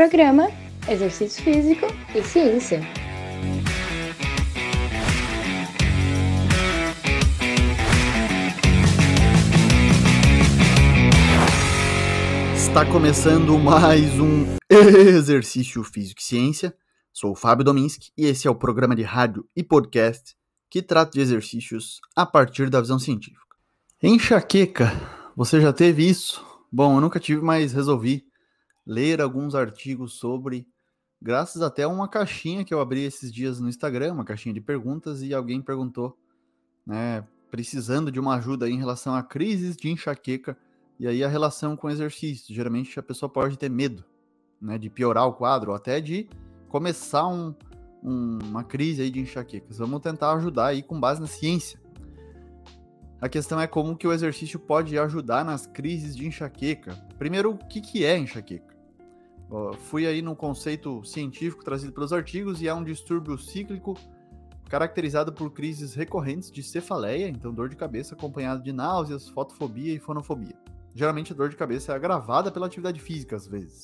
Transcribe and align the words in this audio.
Programa 0.00 0.48
Exercício 0.88 1.44
Físico 1.44 1.84
e 2.14 2.22
Ciência. 2.22 2.80
Está 12.56 12.86
começando 12.90 13.58
mais 13.58 14.18
um 14.18 14.56
Exercício 14.72 15.84
Físico 15.84 16.22
e 16.22 16.24
Ciência. 16.24 16.74
Sou 17.12 17.32
o 17.32 17.36
Fábio 17.36 17.62
Dominski 17.62 18.10
e 18.16 18.24
esse 18.24 18.48
é 18.48 18.50
o 18.50 18.54
programa 18.54 18.96
de 18.96 19.02
rádio 19.02 19.46
e 19.54 19.62
podcast 19.62 20.34
que 20.70 20.80
trata 20.80 21.10
de 21.12 21.20
exercícios 21.20 22.00
a 22.16 22.24
partir 22.24 22.70
da 22.70 22.80
visão 22.80 22.98
científica. 22.98 23.54
Enxaqueca, 24.02 24.90
você 25.36 25.60
já 25.60 25.74
teve 25.74 26.08
isso? 26.08 26.42
Bom, 26.72 26.96
eu 26.96 27.02
nunca 27.02 27.20
tive, 27.20 27.42
mas 27.42 27.74
resolvi 27.74 28.29
ler 28.90 29.20
alguns 29.20 29.54
artigos 29.54 30.14
sobre, 30.14 30.66
graças 31.22 31.62
até 31.62 31.84
a 31.84 31.88
uma 31.88 32.08
caixinha 32.08 32.64
que 32.64 32.74
eu 32.74 32.80
abri 32.80 33.04
esses 33.04 33.32
dias 33.32 33.60
no 33.60 33.68
Instagram, 33.68 34.14
uma 34.14 34.24
caixinha 34.24 34.52
de 34.52 34.60
perguntas, 34.60 35.22
e 35.22 35.32
alguém 35.32 35.62
perguntou, 35.62 36.18
né, 36.84 37.24
precisando 37.52 38.10
de 38.10 38.18
uma 38.18 38.34
ajuda 38.34 38.68
em 38.68 38.76
relação 38.76 39.14
a 39.14 39.22
crises 39.22 39.76
de 39.76 39.88
enxaqueca 39.88 40.58
e 40.98 41.06
aí 41.06 41.22
a 41.22 41.28
relação 41.28 41.76
com 41.76 41.88
exercício. 41.88 42.52
Geralmente 42.52 42.98
a 42.98 43.02
pessoa 43.02 43.30
pode 43.30 43.56
ter 43.56 43.70
medo, 43.70 44.04
né, 44.60 44.76
de 44.76 44.90
piorar 44.90 45.28
o 45.28 45.34
quadro, 45.34 45.70
ou 45.70 45.76
até 45.76 46.00
de 46.00 46.28
começar 46.68 47.28
um, 47.28 47.54
um, 48.02 48.38
uma 48.42 48.64
crise 48.64 49.02
aí 49.02 49.10
de 49.10 49.20
enxaquecas. 49.20 49.78
Vamos 49.78 50.00
tentar 50.00 50.32
ajudar 50.32 50.66
aí 50.66 50.82
com 50.82 50.98
base 50.98 51.20
na 51.20 51.28
ciência. 51.28 51.80
A 53.20 53.28
questão 53.28 53.60
é 53.60 53.68
como 53.68 53.96
que 53.96 54.08
o 54.08 54.12
exercício 54.12 54.58
pode 54.58 54.98
ajudar 54.98 55.44
nas 55.44 55.64
crises 55.64 56.16
de 56.16 56.26
enxaqueca. 56.26 56.96
Primeiro, 57.16 57.52
o 57.52 57.58
que, 57.58 57.80
que 57.80 58.04
é 58.04 58.18
enxaqueca? 58.18 58.69
Fui 59.80 60.06
aí 60.06 60.22
no 60.22 60.36
conceito 60.36 61.04
científico 61.04 61.64
trazido 61.64 61.92
pelos 61.92 62.12
artigos 62.12 62.62
e 62.62 62.68
é 62.68 62.74
um 62.74 62.84
distúrbio 62.84 63.36
cíclico 63.36 63.96
caracterizado 64.68 65.32
por 65.32 65.50
crises 65.50 65.94
recorrentes 65.94 66.50
de 66.52 66.62
cefaleia, 66.62 67.28
então 67.28 67.52
dor 67.52 67.68
de 67.68 67.74
cabeça 67.74 68.14
acompanhada 68.14 68.62
de 68.62 68.72
náuseas, 68.72 69.28
fotofobia 69.28 69.92
e 69.92 69.98
fonofobia. 69.98 70.54
Geralmente 70.94 71.32
a 71.32 71.36
dor 71.36 71.48
de 71.48 71.56
cabeça 71.56 71.92
é 71.92 71.96
agravada 71.96 72.52
pela 72.52 72.66
atividade 72.66 73.00
física 73.00 73.34
às 73.34 73.48
vezes. 73.48 73.82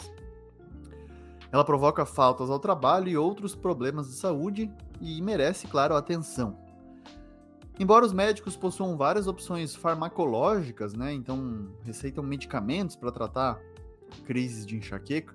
Ela 1.50 1.64
provoca 1.64 2.06
faltas 2.06 2.50
ao 2.50 2.60
trabalho 2.60 3.08
e 3.08 3.16
outros 3.16 3.54
problemas 3.56 4.08
de 4.08 4.14
saúde 4.14 4.70
e 5.00 5.20
merece, 5.20 5.66
claro, 5.66 5.96
atenção. 5.96 6.56
Embora 7.78 8.06
os 8.06 8.12
médicos 8.12 8.56
possuam 8.56 8.96
várias 8.96 9.26
opções 9.26 9.74
farmacológicas, 9.74 10.94
né, 10.94 11.12
então 11.12 11.68
receitam 11.82 12.22
medicamentos 12.22 12.94
para 12.94 13.10
tratar 13.10 13.60
crises 14.24 14.64
de 14.64 14.76
enxaqueca, 14.76 15.34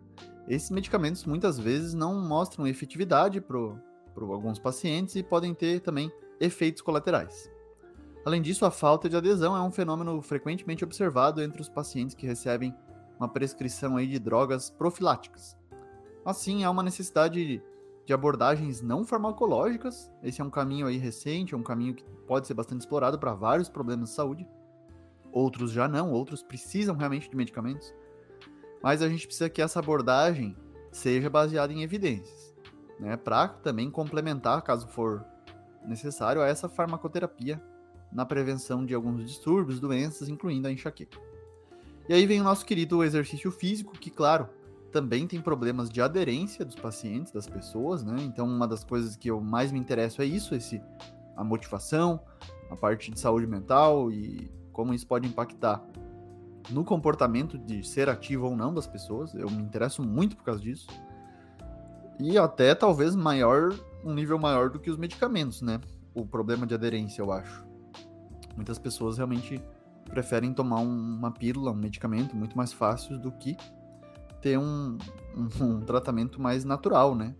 esses 0.53 0.69
medicamentos 0.69 1.23
muitas 1.25 1.57
vezes 1.57 1.94
não 1.94 2.19
mostram 2.21 2.67
efetividade 2.67 3.39
para 3.39 3.57
alguns 4.17 4.59
pacientes 4.59 5.16
e 5.16 5.23
podem 5.23 5.53
ter 5.53 5.80
também 5.80 6.11
efeitos 6.41 6.81
colaterais. 6.81 7.49
Além 8.25 8.41
disso, 8.41 8.66
a 8.66 8.72
falta 8.72 9.07
de 9.07 9.16
adesão 9.16 9.55
é 9.55 9.61
um 9.61 9.72
fenômeno 9.72 10.22
frequentemente 10.22 10.83
observado 10.83 11.41
entre 11.41 11.61
os 11.61 11.69
pacientes 11.69 12.13
que 12.13 12.27
recebem 12.27 12.75
uma 13.17 13.29
prescrição 13.29 13.95
aí 13.95 14.05
de 14.05 14.19
drogas 14.19 14.69
profiláticas. 14.69 15.57
Assim, 16.25 16.66
há 16.66 16.69
uma 16.69 16.83
necessidade 16.83 17.63
de 18.05 18.13
abordagens 18.13 18.81
não 18.81 19.05
farmacológicas. 19.05 20.11
Esse 20.22 20.41
é 20.41 20.44
um 20.44 20.49
caminho 20.49 20.85
aí 20.85 20.97
recente, 20.97 21.53
é 21.53 21.57
um 21.57 21.63
caminho 21.63 21.95
que 21.95 22.03
pode 22.27 22.45
ser 22.45 22.55
bastante 22.55 22.81
explorado 22.81 23.17
para 23.17 23.33
vários 23.33 23.69
problemas 23.69 24.09
de 24.09 24.16
saúde. 24.16 24.45
Outros 25.31 25.72
já 25.72 25.88
não, 25.88 26.11
outros 26.11 26.44
precisam 26.44 26.94
realmente 26.94 27.29
de 27.29 27.38
medicamentos. 27.38 27.94
Mas 28.81 29.01
a 29.01 29.09
gente 29.09 29.25
precisa 29.25 29.49
que 29.49 29.61
essa 29.61 29.79
abordagem 29.79 30.55
seja 30.91 31.29
baseada 31.29 31.71
em 31.71 31.83
evidências, 31.83 32.53
né, 32.99 33.15
para 33.15 33.47
também 33.47 33.89
complementar, 33.89 34.61
caso 34.61 34.88
for 34.88 35.25
necessário, 35.85 36.41
a 36.41 36.47
essa 36.47 36.67
farmacoterapia 36.67 37.61
na 38.11 38.25
prevenção 38.25 38.85
de 38.85 38.94
alguns 38.94 39.23
distúrbios, 39.25 39.79
doenças, 39.79 40.28
incluindo 40.28 40.67
a 40.67 40.72
enxaqueca. 40.72 41.17
E 42.09 42.13
aí 42.13 42.25
vem 42.25 42.41
o 42.41 42.44
nosso 42.44 42.66
querido 42.66 43.03
exercício 43.03 43.50
físico, 43.51 43.94
que, 43.94 44.09
claro, 44.09 44.50
também 44.91 45.25
tem 45.25 45.39
problemas 45.39 45.89
de 45.89 46.01
aderência 46.01 46.66
dos 46.66 46.75
pacientes, 46.75 47.31
das 47.31 47.47
pessoas, 47.47 48.03
né? 48.03 48.17
Então, 48.19 48.45
uma 48.45 48.67
das 48.67 48.83
coisas 48.83 49.16
que 49.16 49.29
eu 49.29 49.39
mais 49.39 49.72
me 49.72 49.79
interesso 49.79 50.22
é 50.22 50.25
isso, 50.25 50.53
esse 50.53 50.81
a 51.38 51.44
motivação, 51.44 52.19
a 52.69 52.75
parte 52.75 53.09
de 53.11 53.19
saúde 53.19 53.47
mental 53.47 54.11
e 54.11 54.51
como 54.73 54.94
isso 54.94 55.07
pode 55.07 55.27
impactar 55.27 55.81
no 56.69 56.83
comportamento 56.83 57.57
de 57.57 57.83
ser 57.83 58.09
ativo 58.09 58.47
ou 58.47 58.55
não 58.55 58.73
das 58.73 58.88
pessoas. 58.88 59.33
Eu 59.33 59.49
me 59.49 59.61
interesso 59.61 60.03
muito 60.03 60.35
por 60.35 60.44
causa 60.44 60.61
disso. 60.61 60.88
E 62.19 62.38
até 62.38 62.75
talvez 62.75 63.16
maior, 63.16 63.73
um 64.03 64.13
nível 64.13 64.38
maior 64.38 64.69
do 64.69 64.79
que 64.79 64.89
os 64.89 64.97
medicamentos, 64.97 65.61
né? 65.61 65.79
O 66.13 66.25
problema 66.25 66.67
de 66.67 66.73
aderência, 66.73 67.21
eu 67.21 67.31
acho. 67.31 67.66
Muitas 68.55 68.77
pessoas 68.77 69.17
realmente 69.17 69.61
preferem 70.09 70.53
tomar 70.53 70.79
uma 70.79 71.31
pílula, 71.31 71.71
um 71.71 71.75
medicamento 71.75 72.35
muito 72.35 72.55
mais 72.55 72.73
fácil 72.73 73.17
do 73.17 73.31
que 73.31 73.55
ter 74.41 74.57
um, 74.57 74.97
um, 75.35 75.47
um, 75.63 75.81
tratamento 75.81 76.41
mais 76.41 76.66
natural, 76.66 77.16
né? 77.16 77.35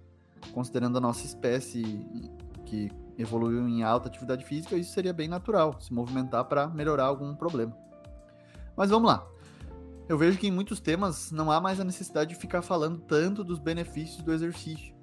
Considerando 0.54 0.98
a 0.98 1.02
nossa 1.02 1.26
espécie 1.26 2.06
que 2.66 2.90
evoluiu 3.18 3.68
em 3.68 3.84
alta 3.84 4.08
atividade 4.08 4.44
física, 4.46 4.76
isso 4.76 4.94
seria 4.94 5.14
bem 5.14 5.28
natural, 5.28 5.80
se 5.80 5.94
movimentar 5.94 6.46
para 6.46 6.68
melhorar 6.68 7.06
algum 7.06 7.36
problema. 7.36 7.76
Mas 8.82 8.90
vamos 8.90 9.12
lá. 9.12 9.28
Eu 10.10 10.18
vejo 10.18 10.40
que 10.40 10.48
em 10.48 10.52
muitos 10.52 10.80
temas 10.80 11.32
não 11.32 11.52
há 11.52 11.62
mais 11.62 11.80
a 11.80 11.84
necessidade 11.84 12.34
de 12.34 12.36
ficar 12.36 12.64
falando 12.64 13.00
tanto 13.00 13.44
dos 13.44 13.60
benefícios 13.60 14.24
do 14.24 14.34
exercício, 14.34 14.96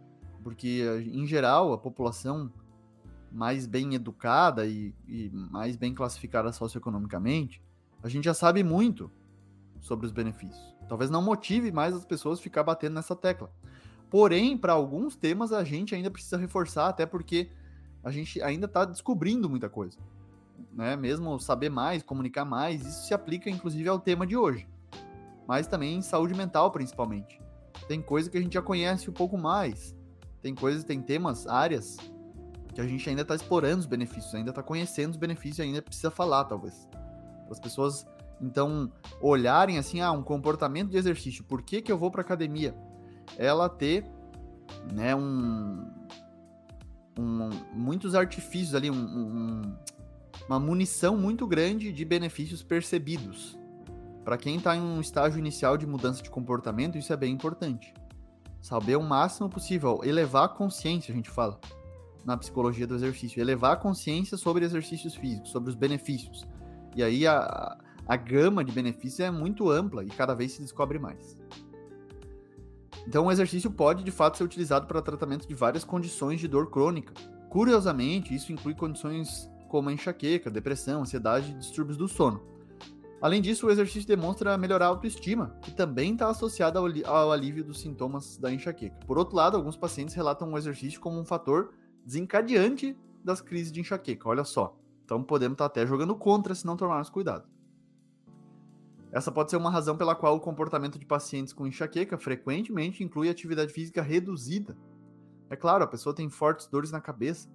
porque 0.43 0.83
em 1.13 1.25
geral 1.29 1.73
a 1.73 1.79
população 1.79 2.53
mais 3.31 3.69
bem 3.69 3.95
educada 3.95 4.67
e, 4.67 4.93
e 5.07 5.31
mais 5.31 5.77
bem 5.77 5.95
classificada 5.95 6.51
socioeconomicamente, 6.51 7.63
a 8.03 8.09
gente 8.09 8.25
já 8.25 8.35
sabe 8.35 8.65
muito 8.65 9.13
sobre 9.81 10.07
os 10.07 10.11
benefícios. 10.11 10.75
Talvez 10.89 11.09
não 11.09 11.23
motive 11.23 11.71
mais 11.71 11.95
as 11.95 12.05
pessoas 12.05 12.41
a 12.41 12.43
ficar 12.43 12.65
batendo 12.65 12.95
nessa 12.95 13.15
tecla. 13.15 13.49
Porém, 14.11 14.59
para 14.59 14.73
alguns 14.73 15.15
temas 15.15 15.53
a 15.53 15.63
gente 15.63 15.95
ainda 15.95 16.11
precisa 16.11 16.37
reforçar, 16.37 16.89
até 16.89 17.07
porque 17.07 17.49
a 18.03 18.11
gente 18.11 18.43
ainda 18.43 18.67
está 18.67 18.85
descobrindo 18.85 19.49
muita 19.49 19.69
coisa. 19.69 20.01
Né? 20.73 20.97
Mesmo 20.97 21.39
saber 21.39 21.69
mais, 21.71 22.03
comunicar 22.03 22.45
mais, 22.45 22.85
isso 22.85 23.07
se 23.07 23.15
aplica 23.15 23.51
inclusive 23.51 23.89
ao 23.89 23.99
tema 23.99 24.27
de 24.27 24.37
hoje. 24.37 24.69
Mas 25.47 25.67
também 25.67 25.97
em 25.97 26.03
saúde 26.03 26.35
mental, 26.35 26.71
principalmente. 26.71 27.41
Tem 27.87 28.03
coisa 28.03 28.29
que 28.29 28.37
a 28.37 28.41
gente 28.41 28.55
já 28.55 28.63
conhece 28.63 29.09
um 29.09 29.13
pouco 29.13 29.39
mais. 29.39 29.95
Tem 30.43 30.55
coisas, 30.55 30.85
tem 30.85 31.01
temas, 31.01 31.47
áreas 31.47 31.97
que 32.75 32.81
a 32.81 32.87
gente 32.87 33.09
ainda 33.09 33.23
está 33.23 33.35
explorando 33.35 33.81
os 33.81 33.87
benefícios, 33.87 34.35
ainda 34.35 34.51
está 34.51 34.63
conhecendo 34.63 35.13
os 35.13 35.17
benefícios, 35.17 35.61
ainda 35.61 35.83
precisa 35.83 36.11
falar, 36.11 36.45
talvez. 36.45 36.89
As 37.51 37.59
pessoas 37.59 38.07
então, 38.41 38.93
olharem 39.21 39.79
assim, 39.79 40.01
ah, 40.01 40.13
um 40.13 40.23
comportamento 40.23 40.91
de 40.91 40.97
exercício, 40.97 41.43
por 41.45 41.63
que, 41.63 41.83
que 41.83 41.91
eu 41.91 41.99
vou 41.99 42.11
para 42.11 42.23
academia? 42.23 42.75
Ela 43.37 43.69
ter, 43.69 44.05
né, 44.93 45.15
um, 45.15 45.91
um 47.19 47.51
muitos 47.75 48.15
artifícios 48.15 48.75
ali, 48.75 48.91
um, 48.91 48.95
um, 48.95 49.77
uma 50.49 50.59
munição 50.59 51.17
muito 51.17 51.47
grande 51.47 51.93
de 51.93 52.05
benefícios 52.05 52.63
percebidos. 52.63 53.59
Para 54.25 54.39
quem 54.39 54.57
está 54.57 54.75
em 54.75 54.81
um 54.81 55.01
estágio 55.01 55.39
inicial 55.39 55.77
de 55.77 55.87
mudança 55.87 56.23
de 56.23 56.31
comportamento, 56.31 56.97
isso 56.97 57.13
é 57.13 57.17
bem 57.17 57.33
importante. 57.33 57.93
Saber 58.61 58.97
o 58.97 59.03
máximo 59.03 59.49
possível, 59.49 60.01
elevar 60.03 60.47
a 60.47 60.49
consciência, 60.49 61.13
a 61.13 61.17
gente 61.17 61.31
fala 61.31 61.61
na 62.25 62.37
psicologia 62.37 62.87
do 62.87 62.95
exercício, 62.95 63.41
elevar 63.41 63.73
a 63.73 63.77
consciência 63.77 64.37
sobre 64.37 64.65
exercícios 64.65 65.15
físicos, 65.15 65.51
sobre 65.51 65.71
os 65.71 65.77
benefícios. 65.77 66.47
E 66.97 67.03
aí 67.03 67.27
a, 67.27 67.79
a 68.07 68.17
gama 68.17 68.65
de 68.65 68.73
benefícios 68.73 69.21
é 69.21 69.31
muito 69.31 69.71
ampla 69.71 70.03
e 70.05 70.09
cada 70.09 70.35
vez 70.35 70.53
se 70.53 70.63
descobre 70.63 70.99
mais. 70.99 71.39
Então, 73.07 73.27
o 73.27 73.33
exercício 73.33 73.71
pode 73.71 74.05
de 74.05 74.11
fato 74.11 74.37
ser 74.37 74.45
utilizado 74.45 74.87
para 74.87 75.01
tratamento 75.01 75.49
de 75.49 75.55
várias 75.55 75.85
condições 75.85 76.41
de 76.41 76.49
dor 76.49 76.71
crônica. 76.71 77.15
Curiosamente, 77.49 78.35
isso 78.35 78.53
inclui 78.53 78.75
condições 78.75 79.49
como 79.69 79.91
enxaqueca, 79.91 80.51
depressão, 80.51 81.03
ansiedade 81.03 81.53
e 81.53 81.55
distúrbios 81.55 81.97
do 81.97 82.09
sono. 82.09 82.43
Além 83.21 83.43
disso, 83.43 83.67
o 83.67 83.71
exercício 83.71 84.07
demonstra 84.07 84.57
melhorar 84.57 84.87
a 84.87 84.89
autoestima, 84.89 85.57
que 85.61 85.73
também 85.73 86.13
está 86.13 86.29
associada 86.29 86.79
ao, 86.79 87.33
alívio 87.33 87.65
dos 87.65 87.81
sintomas 87.81 88.39
da 88.39 88.53
enxaqueca. 88.53 88.97
Por 89.07 89.19
outro 89.19 89.37
lado, 89.37 89.57
alguns 89.57 89.77
pacientes 89.77 90.15
relatam 90.15 90.53
o 90.53 90.59
exercício 90.59 91.01
como 91.01 91.19
um 91.19 91.25
fator 91.25 91.73
desencadeante 92.05 92.97
das 93.25 93.41
crises 93.41 93.73
de 93.73 93.81
enxaqueca. 93.81 94.29
Olha 94.29 94.45
só. 94.45 94.77
Então 95.05 95.23
podemos 95.23 95.55
estar 95.55 95.69
tá 95.69 95.81
até 95.81 95.87
jogando 95.87 96.15
contra 96.15 96.55
se 96.55 96.65
não 96.65 96.77
tomarmos 96.77 97.11
cuidado. 97.11 97.49
Essa 99.11 99.33
pode 99.33 99.51
ser 99.51 99.57
uma 99.57 99.71
razão 99.71 99.97
pela 99.97 100.15
qual 100.15 100.37
o 100.37 100.41
comportamento 100.41 100.99
de 100.99 101.07
pacientes 101.07 101.53
com 101.53 101.67
enxaqueca 101.67 102.19
frequentemente 102.19 103.03
inclui 103.03 103.29
atividade 103.29 103.73
física 103.73 104.03
reduzida. 104.03 104.77
É 105.51 105.57
claro, 105.57 105.83
a 105.83 105.87
pessoa 105.87 106.15
tem 106.15 106.29
fortes 106.29 106.67
dores 106.67 106.93
na 106.93 107.01
cabeça. 107.01 107.49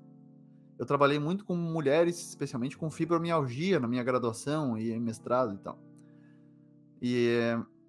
Eu 0.77 0.85
trabalhei 0.85 1.19
muito 1.19 1.45
com 1.45 1.55
mulheres, 1.55 2.17
especialmente 2.29 2.77
com 2.77 2.89
fibromialgia 2.89 3.79
na 3.79 3.87
minha 3.87 4.03
graduação 4.03 4.77
e 4.77 4.99
mestrado 4.99 5.53
e 5.53 5.57
tal. 5.57 5.79
E 7.01 7.27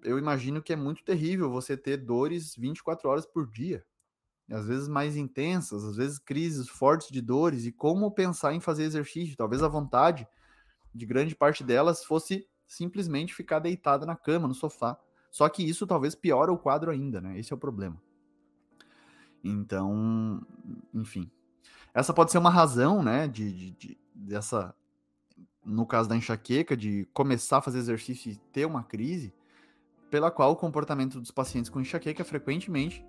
eu 0.03 0.19
imagino 0.19 0.61
que 0.61 0.73
é 0.73 0.75
muito 0.75 1.03
terrível 1.03 1.49
você 1.49 1.75
ter 1.75 1.97
dores 1.97 2.55
24 2.55 3.09
horas 3.09 3.25
por 3.25 3.49
dia. 3.49 3.83
Às 4.51 4.67
vezes 4.67 4.87
mais 4.87 5.17
intensas, 5.17 5.83
às 5.83 5.95
vezes 5.95 6.19
crises 6.19 6.69
fortes 6.69 7.09
de 7.09 7.19
dores, 7.21 7.65
e 7.65 7.71
como 7.71 8.11
pensar 8.11 8.53
em 8.53 8.59
fazer 8.59 8.83
exercício. 8.83 9.35
Talvez 9.35 9.63
a 9.63 9.67
vontade 9.67 10.27
de 10.93 11.05
grande 11.05 11.35
parte 11.35 11.63
delas 11.63 12.03
fosse 12.03 12.47
simplesmente 12.67 13.33
ficar 13.33 13.59
deitada 13.59 14.05
na 14.05 14.15
cama, 14.15 14.47
no 14.47 14.53
sofá. 14.53 14.97
Só 15.31 15.49
que 15.49 15.63
isso 15.67 15.87
talvez 15.87 16.13
piora 16.13 16.51
o 16.53 16.57
quadro 16.57 16.91
ainda, 16.91 17.19
né? 17.19 17.39
Esse 17.39 17.51
é 17.51 17.55
o 17.55 17.59
problema. 17.59 17.99
Então, 19.43 20.45
enfim. 20.93 21.29
Essa 21.93 22.13
pode 22.13 22.31
ser 22.31 22.37
uma 22.37 22.49
razão, 22.49 23.01
né, 23.01 23.27
de, 23.27 23.51
de, 23.51 23.71
de, 23.71 23.97
dessa, 24.13 24.75
no 25.63 25.85
caso 25.85 26.09
da 26.09 26.15
enxaqueca, 26.15 26.75
de 26.75 27.07
começar 27.13 27.57
a 27.57 27.61
fazer 27.61 27.79
exercício 27.79 28.31
e 28.31 28.35
ter 28.51 28.65
uma 28.65 28.83
crise, 28.83 29.33
pela 30.09 30.29
qual 30.29 30.51
o 30.51 30.55
comportamento 30.55 31.19
dos 31.19 31.31
pacientes 31.31 31.69
com 31.69 31.79
enxaqueca 31.79 32.23
frequentemente, 32.23 33.05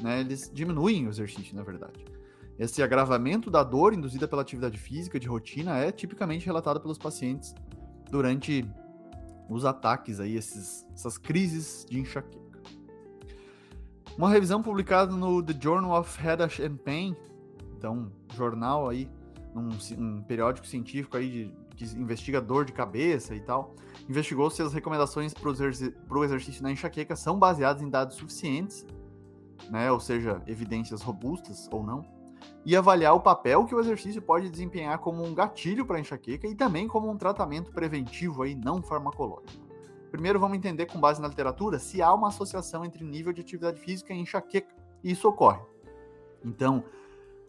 né, 0.00 0.20
eles 0.20 0.50
diminuem 0.52 1.06
o 1.06 1.10
exercício, 1.10 1.54
na 1.54 1.62
verdade. 1.62 2.04
Esse 2.58 2.82
agravamento 2.82 3.50
da 3.50 3.62
dor 3.62 3.94
induzida 3.94 4.28
pela 4.28 4.42
atividade 4.42 4.78
física 4.78 5.18
de 5.18 5.26
rotina 5.26 5.78
é 5.78 5.90
tipicamente 5.90 6.46
relatado 6.46 6.80
pelos 6.80 6.98
pacientes 6.98 7.54
durante 8.10 8.64
os 9.48 9.64
ataques 9.64 10.20
aí, 10.20 10.36
esses, 10.36 10.86
essas 10.94 11.18
crises 11.18 11.84
de 11.88 11.98
enxaqueca. 11.98 12.60
Uma 14.16 14.30
revisão 14.30 14.62
publicada 14.62 15.14
no 15.14 15.42
The 15.42 15.54
Journal 15.58 15.98
of 15.98 16.20
Headache 16.22 16.62
and 16.62 16.76
Pain, 16.76 17.16
então 17.82 18.12
jornal 18.32 18.88
aí, 18.88 19.10
um, 19.56 19.70
um 19.98 20.22
periódico 20.22 20.64
científico 20.64 21.16
aí 21.16 21.28
de, 21.28 21.54
que 21.74 21.84
investiga 21.96 22.40
dor 22.40 22.64
de 22.64 22.72
cabeça 22.72 23.34
e 23.34 23.40
tal, 23.40 23.74
investigou 24.08 24.48
se 24.48 24.62
as 24.62 24.72
recomendações 24.72 25.34
para 25.34 25.48
o 25.48 26.24
exercício 26.24 26.62
na 26.62 26.70
enxaqueca 26.70 27.16
são 27.16 27.36
baseadas 27.40 27.82
em 27.82 27.90
dados 27.90 28.16
suficientes, 28.16 28.86
né, 29.68 29.90
ou 29.90 29.98
seja, 29.98 30.40
evidências 30.46 31.02
robustas 31.02 31.68
ou 31.72 31.82
não, 31.82 32.04
e 32.64 32.76
avaliar 32.76 33.14
o 33.14 33.20
papel 33.20 33.64
que 33.64 33.74
o 33.74 33.80
exercício 33.80 34.22
pode 34.22 34.48
desempenhar 34.48 34.98
como 34.98 35.24
um 35.24 35.34
gatilho 35.34 35.84
para 35.84 35.96
a 35.96 36.00
enxaqueca 36.00 36.46
e 36.46 36.54
também 36.54 36.86
como 36.86 37.10
um 37.10 37.16
tratamento 37.16 37.72
preventivo 37.72 38.44
aí 38.44 38.54
não 38.54 38.80
farmacológico. 38.80 39.66
Primeiro 40.12 40.38
vamos 40.38 40.56
entender 40.56 40.86
com 40.86 41.00
base 41.00 41.20
na 41.20 41.26
literatura 41.26 41.80
se 41.80 42.00
há 42.00 42.14
uma 42.14 42.28
associação 42.28 42.84
entre 42.84 43.02
nível 43.02 43.32
de 43.32 43.40
atividade 43.40 43.80
física 43.80 44.12
e 44.12 44.18
enxaqueca. 44.18 44.72
E 45.02 45.10
isso 45.10 45.26
ocorre. 45.28 45.60
Então, 46.44 46.84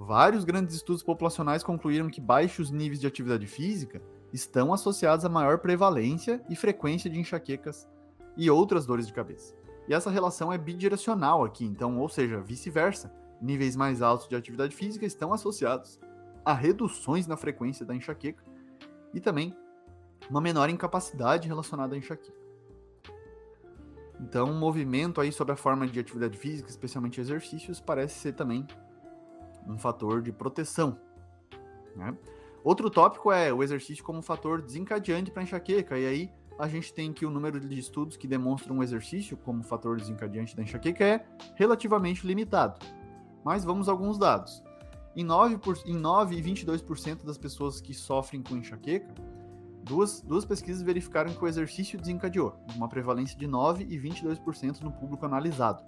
vários 0.04 0.44
grandes 0.44 0.76
estudos 0.76 1.02
populacionais 1.02 1.64
concluíram 1.64 2.10
que 2.10 2.22
baixos 2.22 2.70
níveis 2.70 3.00
de 3.00 3.08
atividade 3.08 3.48
física 3.48 4.02
estão 4.32 4.74
associados 4.74 5.26
a 5.26 5.30
maior 5.30 5.60
prevalência 5.60 6.44
e 6.50 6.56
frequência 6.56 7.10
de 7.10 7.20
enxaquecas 7.20 7.88
e 8.36 8.50
outras 8.50 8.86
dores 8.86 9.08
de 9.08 9.14
cabeça. 9.14 9.56
E 9.88 9.94
essa 9.94 10.10
relação 10.10 10.52
é 10.52 10.58
bidirecional 10.58 11.44
aqui, 11.44 11.66
então, 11.66 11.98
ou 12.00 12.10
seja, 12.10 12.42
vice-versa. 12.42 13.14
Níveis 13.42 13.76
mais 13.76 14.02
altos 14.02 14.28
de 14.28 14.36
atividade 14.36 14.76
física 14.76 15.06
estão 15.06 15.34
associados 15.34 16.00
a 16.46 16.54
reduções 16.54 17.28
na 17.28 17.36
frequência 17.36 17.86
da 17.86 17.96
enxaqueca 17.96 18.44
e 19.14 19.20
também 19.20 19.56
uma 20.30 20.42
menor 20.42 20.70
incapacidade 20.70 21.48
relacionada 21.48 21.96
à 21.96 21.98
enxaqueca. 21.98 22.42
Então, 24.20 24.50
um 24.50 24.58
movimento 24.58 25.20
aí 25.20 25.32
sobre 25.32 25.54
a 25.54 25.58
forma 25.58 25.86
de 25.86 26.00
atividade 26.00 26.38
física, 26.38 26.70
especialmente 26.70 27.20
exercícios, 27.20 27.82
parece 27.82 28.20
ser 28.20 28.34
também 28.34 28.66
um 29.68 29.78
fator 29.78 30.22
de 30.22 30.32
proteção. 30.32 30.98
Né? 31.96 32.16
Outro 32.64 32.90
tópico 32.90 33.32
é 33.32 33.52
o 33.54 33.62
exercício 33.62 34.04
como 34.04 34.22
fator 34.22 34.62
desencadeante 34.62 35.32
para 35.32 35.44
enxaqueca, 35.44 35.98
e 35.98 36.06
aí 36.06 36.32
a 36.58 36.68
gente 36.68 36.94
tem 36.94 37.12
que 37.12 37.26
o 37.26 37.30
número 37.30 37.60
de 37.60 37.78
estudos 37.78 38.16
que 38.16 38.28
demonstram 38.28 38.78
o 38.78 38.84
exercício 38.84 39.36
como 39.36 39.64
fator 39.64 39.98
desencadeante 39.98 40.56
da 40.56 40.64
enxaqueca 40.64 41.04
é 41.04 41.26
relativamente 41.56 42.26
limitado. 42.26 42.80
Mas 43.44 43.66
vamos 43.66 43.90
a 43.90 43.92
alguns 43.92 44.18
dados. 44.18 44.64
Em 45.16 45.24
9, 45.24 45.58
por, 45.58 45.78
em 45.86 45.96
9 45.96 46.36
e 46.36 46.42
22% 46.42 47.26
das 47.26 47.38
pessoas 47.38 47.82
que 47.82 47.94
sofrem 47.94 48.42
com 48.42 48.56
enxaqueca, 48.56 49.14
Duas, 49.84 50.22
duas 50.22 50.46
pesquisas 50.46 50.82
verificaram 50.82 51.34
que 51.34 51.44
o 51.44 51.48
exercício 51.48 52.00
desencadeou, 52.00 52.56
uma 52.74 52.88
prevalência 52.88 53.38
de 53.38 53.46
9% 53.46 53.86
e 53.90 54.00
22% 54.00 54.80
no 54.80 54.94
público 54.94 55.26
analisado. 55.26 55.84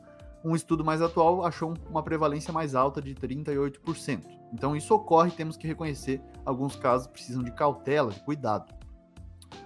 Um 0.46 0.56
estudo 0.56 0.86
mais 0.86 1.02
atual 1.02 1.44
achou 1.44 1.74
uma 1.90 2.04
prevalência 2.04 2.54
mais 2.54 2.76
alta 2.76 3.02
de 3.02 3.16
38%. 3.16 4.22
Então 4.54 4.76
isso 4.76 4.94
ocorre 4.94 5.32
temos 5.32 5.58
que 5.58 5.66
reconhecer 5.66 6.22
alguns 6.46 6.76
casos 6.76 7.08
precisam 7.08 7.42
de 7.42 7.52
cautela, 7.52 8.12
de 8.12 8.20
cuidado. 8.20 8.72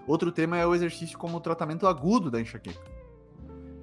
Outro 0.08 0.32
tema 0.32 0.58
é 0.58 0.66
o 0.66 0.74
exercício 0.74 1.18
como 1.18 1.42
tratamento 1.42 1.86
agudo 1.86 2.32
da 2.32 2.40
enxaqueca. 2.40 2.80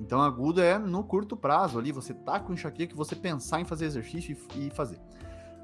Então 0.01 0.23
agudo 0.23 0.63
é 0.63 0.79
no 0.79 1.05
curto 1.05 1.37
prazo 1.37 1.79
ali, 1.79 1.93
você 1.93 2.15
tá 2.15 2.41
com 2.41 2.55
enxaqueca 2.55 2.97
você 2.97 3.15
pensar 3.15 3.61
em 3.61 3.67
fazer 3.67 3.85
exercício 3.85 4.35
e 4.55 4.71
fazer. 4.71 4.99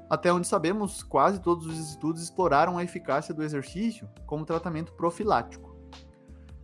Até 0.07 0.31
onde 0.31 0.45
sabemos, 0.45 1.01
quase 1.01 1.41
todos 1.41 1.65
os 1.65 1.79
estudos 1.79 2.21
exploraram 2.21 2.77
a 2.77 2.83
eficácia 2.83 3.33
do 3.33 3.41
exercício 3.41 4.07
como 4.27 4.45
tratamento 4.45 4.93
profilático. 4.93 5.72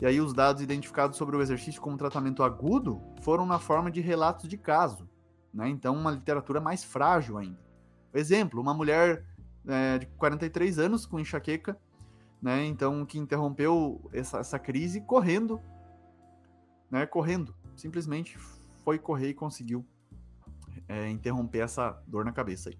E 0.02 0.06
aí 0.06 0.22
os 0.22 0.34
dados 0.34 0.62
identificados 0.62 1.18
sobre 1.18 1.36
o 1.36 1.42
exercício 1.42 1.82
como 1.82 1.98
tratamento 1.98 2.42
agudo 2.42 3.02
foram 3.22 3.46
na 3.46 3.60
forma 3.60 3.92
de 3.92 4.00
relatos 4.00 4.48
de 4.48 4.58
caso, 4.58 5.10
né? 5.54 5.68
Então 5.68 5.96
uma 5.96 6.12
literatura 6.12 6.62
mais 6.62 6.84
frágil 6.84 7.38
ainda. 7.38 7.60
Exemplo, 8.14 8.62
uma 8.62 8.74
mulher 8.74 9.26
é, 9.68 9.98
de 10.00 10.06
43 10.06 10.80
anos 10.80 11.06
com 11.06 11.20
enxaqueca, 11.20 11.78
né? 12.42 12.66
Então 12.66 13.06
que 13.06 13.20
interrompeu 13.20 14.10
essa, 14.14 14.40
essa 14.40 14.58
crise 14.58 15.02
correndo, 15.02 15.60
né? 16.90 17.06
Correndo, 17.06 17.54
simplesmente 17.76 18.38
foi 18.86 18.98
correr 18.98 19.30
e 19.30 19.34
conseguiu 19.34 19.86
é, 20.88 21.10
interromper 21.10 21.60
essa 21.60 22.02
dor 22.08 22.24
na 22.24 22.32
cabeça 22.32 22.70
aí. 22.70 22.80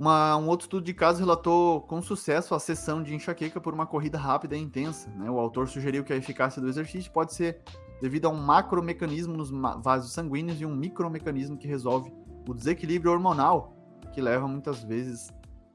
Uma, 0.00 0.34
um 0.38 0.48
outro 0.48 0.64
estudo 0.64 0.82
de 0.82 0.94
caso 0.94 1.20
relatou 1.20 1.82
com 1.82 2.00
sucesso 2.00 2.54
a 2.54 2.58
sessão 2.58 3.02
de 3.02 3.14
enxaqueca 3.14 3.60
por 3.60 3.74
uma 3.74 3.84
corrida 3.84 4.16
rápida 4.16 4.56
e 4.56 4.58
intensa. 4.58 5.10
Né? 5.10 5.30
O 5.30 5.38
autor 5.38 5.68
sugeriu 5.68 6.02
que 6.02 6.10
a 6.10 6.16
eficácia 6.16 6.62
do 6.62 6.70
exercício 6.70 7.12
pode 7.12 7.34
ser 7.34 7.60
devido 8.00 8.24
a 8.24 8.30
um 8.30 8.40
macromecanismo 8.40 9.36
nos 9.36 9.50
vasos 9.50 10.12
sanguíneos 10.12 10.58
e 10.58 10.64
um 10.64 10.74
micromecanismo 10.74 11.58
que 11.58 11.68
resolve 11.68 12.10
o 12.48 12.54
desequilíbrio 12.54 13.12
hormonal, 13.12 13.76
que 14.10 14.22
leva 14.22 14.48
muitas 14.48 14.82
vezes 14.82 15.30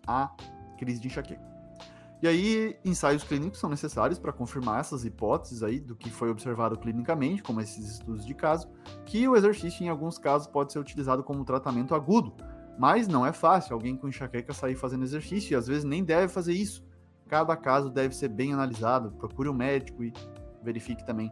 à 0.07 0.31
crise 0.75 1.00
de 1.00 1.06
enxaqueca. 1.06 1.45
E 2.24 2.28
aí, 2.28 2.80
ensaios 2.83 3.24
clínicos 3.24 3.60
são 3.60 3.69
necessários 3.69 4.18
para 4.18 4.33
confirmar 4.33 4.80
essas 4.80 5.06
hipóteses 5.06 5.62
aí 5.62 5.80
do 5.80 5.95
que 5.95 6.10
foi 6.10 6.31
observado 6.31 6.80
clinicamente, 6.80 7.44
como 7.44 7.62
esses 7.62 7.92
estudos 7.92 8.25
de 8.25 8.33
caso, 8.33 8.68
que 9.06 9.28
o 9.28 9.36
exercício 9.36 9.86
em 9.86 9.89
alguns 9.89 10.18
casos 10.18 10.48
pode 10.48 10.74
ser 10.74 10.80
utilizado 10.80 11.24
como 11.24 11.45
tratamento 11.45 11.94
agudo, 11.94 12.33
mas 12.78 13.08
não 13.08 13.26
é 13.26 13.32
fácil 13.32 13.74
alguém 13.74 13.96
com 13.96 14.08
enxaqueca 14.08 14.54
sair 14.54 14.76
fazendo 14.76 15.04
exercício 15.04 15.54
e 15.54 15.56
às 15.56 15.68
vezes 15.68 15.84
nem 15.84 16.04
deve 16.04 16.32
fazer 16.32 16.54
isso. 16.54 16.84
Cada 17.28 17.56
caso 17.56 17.90
deve 17.90 18.16
ser 18.16 18.28
bem 18.28 18.54
analisado, 18.54 19.12
procure 19.12 19.50
um 19.50 19.54
médico 19.54 20.04
e 20.04 20.14
verifique 20.62 21.06
também 21.06 21.32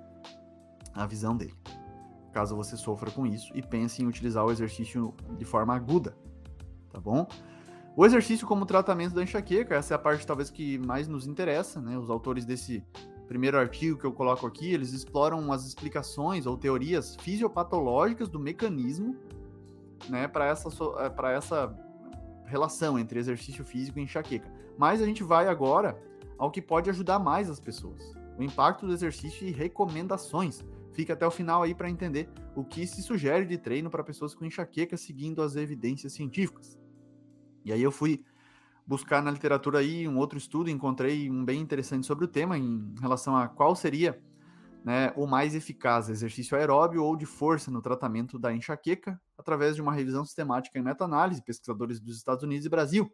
a 0.93 1.05
visão 1.05 1.35
dele. 1.35 1.55
Caso 2.31 2.55
você 2.55 2.75
sofra 2.75 3.11
com 3.11 3.27
isso 3.27 3.51
e 3.55 3.61
pense 3.61 4.01
em 4.01 4.07
utilizar 4.07 4.45
o 4.45 4.51
exercício 4.51 5.13
de 5.37 5.45
forma 5.45 5.75
aguda, 5.75 6.17
tá 6.91 6.99
bom? 6.99 7.27
O 7.95 8.05
exercício 8.05 8.47
como 8.47 8.65
tratamento 8.65 9.13
da 9.13 9.21
enxaqueca, 9.21 9.75
essa 9.75 9.93
é 9.93 9.95
a 9.95 9.99
parte 9.99 10.25
talvez 10.25 10.49
que 10.49 10.79
mais 10.79 11.07
nos 11.07 11.27
interessa, 11.27 11.79
né? 11.79 11.95
Os 11.95 12.09
autores 12.09 12.43
desse 12.43 12.83
primeiro 13.27 13.57
artigo 13.57 13.99
que 13.99 14.05
eu 14.05 14.11
coloco 14.11 14.47
aqui, 14.47 14.73
eles 14.73 14.93
exploram 14.93 15.51
as 15.51 15.65
explicações 15.65 16.47
ou 16.47 16.57
teorias 16.57 17.15
fisiopatológicas 17.17 18.29
do 18.29 18.39
mecanismo 18.39 19.15
né, 20.09 20.27
para 20.27 20.45
essa, 20.45 20.69
eh, 20.69 21.35
essa 21.35 21.75
relação 22.45 22.99
entre 22.99 23.19
exercício 23.19 23.63
físico 23.63 23.99
e 23.99 24.03
enxaqueca. 24.03 24.51
Mas 24.77 25.01
a 25.01 25.05
gente 25.05 25.23
vai 25.23 25.47
agora 25.47 25.97
ao 26.37 26.51
que 26.51 26.61
pode 26.61 26.89
ajudar 26.89 27.19
mais 27.19 27.49
as 27.49 27.59
pessoas. 27.59 28.03
O 28.37 28.43
impacto 28.43 28.85
do 28.85 28.93
exercício 28.93 29.47
e 29.47 29.51
recomendações. 29.51 30.63
Fica 30.91 31.13
até 31.13 31.25
o 31.25 31.31
final 31.31 31.63
aí 31.63 31.73
para 31.73 31.89
entender 31.89 32.29
o 32.55 32.63
que 32.63 32.85
se 32.85 33.01
sugere 33.01 33.45
de 33.45 33.57
treino 33.57 33.89
para 33.89 34.03
pessoas 34.03 34.35
com 34.35 34.45
enxaqueca 34.45 34.95
seguindo 34.95 35.41
as 35.41 35.55
evidências 35.55 36.13
científicas. 36.13 36.77
E 37.65 37.71
aí 37.71 37.81
eu 37.81 37.91
fui 37.91 38.23
buscar 38.85 39.23
na 39.23 39.31
literatura 39.31 39.79
aí 39.79 40.07
um 40.07 40.17
outro 40.17 40.37
estudo, 40.37 40.69
encontrei 40.69 41.29
um 41.29 41.43
bem 41.43 41.61
interessante 41.61 42.05
sobre 42.05 42.25
o 42.25 42.27
tema 42.27 42.57
em 42.57 42.93
relação 42.99 43.35
a 43.35 43.47
qual 43.47 43.75
seria 43.75 44.21
né, 44.83 45.13
o 45.15 45.25
mais 45.25 45.55
eficaz 45.55 46.09
exercício 46.09 46.57
aeróbio 46.57 47.03
ou 47.03 47.15
de 47.15 47.25
força 47.25 47.71
no 47.71 47.81
tratamento 47.81 48.37
da 48.37 48.53
enxaqueca, 48.53 49.19
através 49.37 49.75
de 49.75 49.81
uma 49.81 49.93
revisão 49.93 50.25
sistemática 50.25 50.77
em 50.77 50.81
meta-análise, 50.81 51.43
pesquisadores 51.43 51.99
dos 51.99 52.17
Estados 52.17 52.43
Unidos 52.43 52.65
e 52.65 52.69
Brasil 52.69 53.11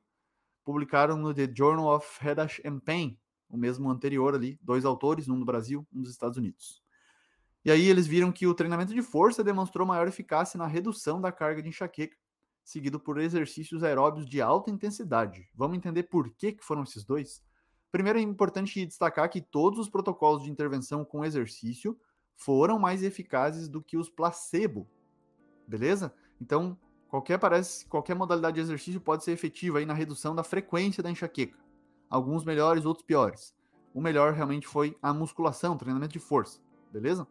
publicaram 0.70 1.18
no 1.18 1.34
The 1.34 1.52
Journal 1.52 1.96
of 1.96 2.06
Headache 2.22 2.62
and 2.64 2.80
Pain, 2.80 3.20
o 3.50 3.58
mesmo 3.58 3.90
anterior 3.90 4.36
ali, 4.36 4.60
dois 4.62 4.86
autores, 4.86 5.28
um 5.28 5.40
do 5.40 5.46
Brasil, 5.46 5.84
um 5.92 6.02
dos 6.02 6.12
Estados 6.12 6.38
Unidos. 6.38 6.84
E 7.66 7.72
aí 7.72 7.88
eles 7.88 8.06
viram 8.06 8.32
que 8.32 8.46
o 8.46 8.54
treinamento 8.54 8.94
de 8.94 9.02
força 9.02 9.44
demonstrou 9.44 9.88
maior 9.88 10.08
eficácia 10.08 10.58
na 10.60 10.68
redução 10.68 11.20
da 11.20 11.32
carga 11.32 11.64
de 11.64 11.70
enxaqueca, 11.70 12.16
seguido 12.64 13.00
por 13.00 13.20
exercícios 13.20 13.84
aeróbios 13.84 14.28
de 14.28 14.42
alta 14.42 14.70
intensidade. 14.70 15.50
Vamos 15.56 15.76
entender 15.76 16.04
por 16.04 16.30
que, 16.36 16.52
que 16.52 16.64
foram 16.64 16.84
esses 16.84 17.04
dois? 17.04 17.44
Primeiro 17.92 18.20
é 18.20 18.22
importante 18.22 18.86
destacar 18.86 19.30
que 19.30 19.42
todos 19.42 19.80
os 19.80 19.90
protocolos 19.90 20.44
de 20.44 20.52
intervenção 20.52 21.04
com 21.04 21.26
exercício 21.26 21.98
foram 22.36 22.80
mais 22.80 23.04
eficazes 23.04 23.68
do 23.68 23.82
que 23.82 23.98
os 23.98 24.10
placebo. 24.10 24.88
Beleza? 25.68 26.14
Então, 26.40 26.78
qualquer 27.08 27.38
parece 27.38 27.86
qualquer 27.88 28.16
modalidade 28.16 28.56
de 28.56 28.62
exercício 28.62 29.02
pode 29.02 29.24
ser 29.24 29.32
efetiva 29.32 29.80
aí 29.80 29.86
na 29.86 29.94
redução 29.94 30.36
da 30.36 30.44
frequência 30.44 31.04
da 31.04 31.12
enxaqueca. 31.12 31.58
Alguns 32.10 32.46
melhores, 32.46 32.86
outros 32.86 33.06
piores. 33.06 33.54
O 33.94 34.02
melhor 34.02 34.34
realmente 34.34 34.68
foi 34.68 34.96
a 35.02 35.14
musculação, 35.14 35.78
treinamento 35.78 36.14
de 36.14 36.20
força, 36.20 36.60
beleza? 36.92 37.28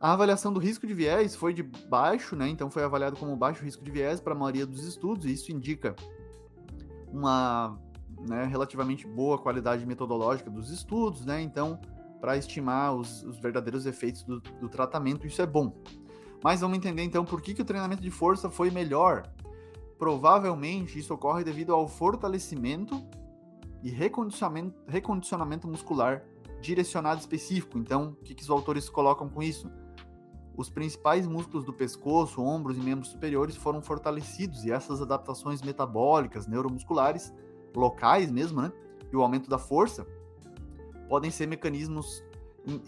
A 0.00 0.12
avaliação 0.12 0.52
do 0.52 0.60
risco 0.60 0.86
de 0.86 0.92
viés 0.92 1.34
foi 1.34 1.54
de 1.54 1.62
baixo, 1.62 2.36
né? 2.36 2.48
Então 2.48 2.70
foi 2.70 2.82
avaliado 2.82 3.16
como 3.16 3.36
baixo 3.36 3.62
risco 3.62 3.84
de 3.84 3.90
viés 3.90 4.20
para 4.20 4.34
a 4.34 4.36
maioria 4.36 4.66
dos 4.66 4.84
estudos, 4.84 5.24
e 5.24 5.32
isso 5.32 5.52
indica 5.52 5.94
uma 7.08 7.78
né, 8.28 8.44
relativamente 8.44 9.06
boa 9.06 9.38
qualidade 9.38 9.84
metodológica 9.86 10.50
dos 10.50 10.70
estudos, 10.70 11.24
né? 11.24 11.40
Então, 11.40 11.78
para 12.20 12.36
estimar 12.36 12.94
os, 12.94 13.22
os, 13.22 13.38
verdadeiros 13.38 13.86
efeitos 13.86 14.22
do, 14.22 14.40
do, 14.40 14.68
tratamento, 14.68 15.26
isso 15.26 15.40
é 15.40 15.46
bom. 15.46 15.72
Mas 16.42 16.60
vamos 16.60 16.76
entender 16.76 17.02
então 17.02 17.24
por 17.24 17.40
que, 17.40 17.54
que 17.54 17.62
o 17.62 17.64
treinamento 17.64 18.02
de 18.02 18.10
força 18.10 18.50
foi 18.50 18.70
melhor. 18.70 19.30
Provavelmente 19.98 20.98
isso 20.98 21.14
ocorre 21.14 21.44
devido 21.44 21.72
ao 21.72 21.88
fortalecimento 21.88 23.02
e 23.82 23.90
recondicionamento, 23.90 24.74
recondicionamento 24.86 25.68
muscular 25.68 26.22
direcionado 26.60 27.20
específico. 27.20 27.78
Então, 27.78 28.16
o 28.20 28.24
que, 28.24 28.34
que 28.34 28.42
os 28.42 28.50
autores 28.50 28.88
colocam 28.88 29.28
com 29.28 29.42
isso? 29.42 29.70
Os 30.56 30.70
principais 30.70 31.26
músculos 31.26 31.64
do 31.64 31.72
pescoço, 31.72 32.40
ombros 32.40 32.78
e 32.78 32.80
membros 32.80 33.10
superiores 33.10 33.56
foram 33.56 33.82
fortalecidos 33.82 34.64
e 34.64 34.72
essas 34.72 35.02
adaptações 35.02 35.60
metabólicas, 35.60 36.46
neuromusculares, 36.46 37.32
locais 37.78 38.30
mesmo, 38.30 38.62
né? 38.62 38.72
E 39.12 39.16
o 39.16 39.22
aumento 39.22 39.48
da 39.48 39.58
força 39.58 40.06
podem 41.08 41.30
ser 41.30 41.46
mecanismos 41.46 42.24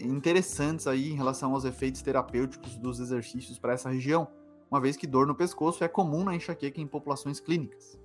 interessantes 0.01 0.87
aí 0.87 1.11
em 1.11 1.15
relação 1.15 1.53
aos 1.53 1.63
efeitos 1.63 2.01
terapêuticos 2.01 2.75
dos 2.75 2.99
exercícios 2.99 3.57
para 3.57 3.73
essa 3.73 3.89
região, 3.89 4.27
uma 4.69 4.81
vez 4.81 4.97
que 4.97 5.07
dor 5.07 5.25
no 5.25 5.33
pescoço 5.33 5.83
é 5.83 5.87
comum 5.87 6.23
na 6.23 6.35
enxaqueca 6.35 6.81
em 6.81 6.87
populações 6.87 7.39
clínicas. 7.39 7.97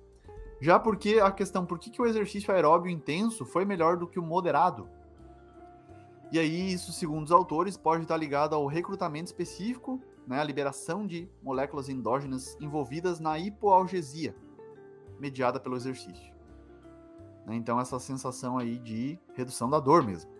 Já 0.61 0.79
porque 0.79 1.19
a 1.19 1.31
questão 1.31 1.65
por 1.65 1.77
que, 1.77 1.89
que 1.89 2.01
o 2.01 2.05
exercício 2.05 2.53
aeróbio 2.53 2.89
intenso 2.89 3.45
foi 3.45 3.65
melhor 3.65 3.97
do 3.97 4.07
que 4.07 4.17
o 4.17 4.23
moderado, 4.23 4.87
e 6.31 6.39
aí, 6.39 6.73
isso, 6.73 6.91
segundo 6.91 7.23
os 7.23 7.31
autores, 7.31 7.77
pode 7.77 8.01
estar 8.03 8.17
ligado 8.17 8.55
ao 8.55 8.65
recrutamento 8.65 9.27
específico, 9.27 10.01
né, 10.27 10.39
a 10.39 10.43
liberação 10.43 11.07
de 11.07 11.29
moléculas 11.41 11.87
endógenas 11.87 12.57
envolvidas 12.59 13.21
na 13.21 13.37
hipoalgesia, 13.37 14.35
mediada 15.19 15.61
pelo 15.61 15.77
exercício. 15.77 16.34
Né, 17.45 17.55
então, 17.55 17.79
essa 17.79 17.99
sensação 17.99 18.57
aí 18.57 18.79
de 18.79 19.19
redução 19.35 19.69
da 19.69 19.79
dor 19.79 20.03
mesmo. 20.03 20.31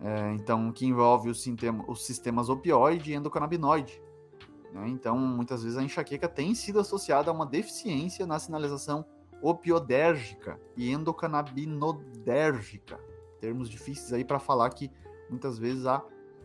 É, 0.00 0.32
então, 0.32 0.72
que 0.72 0.86
envolve 0.86 1.28
os, 1.28 1.44
os 1.88 2.06
sistemas 2.06 2.48
opioide 2.48 3.12
e 3.12 3.14
endocannabinoide. 3.14 4.02
Né, 4.72 4.88
então, 4.88 5.18
muitas 5.18 5.62
vezes 5.62 5.78
a 5.78 5.82
enxaqueca 5.82 6.28
tem 6.28 6.54
sido 6.54 6.80
associada 6.80 7.30
a 7.30 7.34
uma 7.34 7.46
deficiência 7.46 8.26
na 8.26 8.38
sinalização 8.38 9.04
opiodérgica 9.42 10.60
e 10.76 10.90
endocannabinodérgica 10.90 12.98
termos 13.40 13.68
difíceis 13.68 14.12
aí 14.12 14.24
para 14.24 14.38
falar 14.38 14.70
que 14.70 14.90
muitas 15.28 15.58
vezes 15.58 15.86
há 15.86 16.04